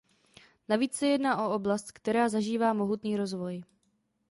Navíc 0.69 0.93
se 0.93 1.07
jedná 1.07 1.45
o 1.47 1.53
oblast, 1.55 1.91
která 1.91 2.29
zažívá 2.29 2.73
mohutný 2.73 3.17
rozvoj. 3.17 3.63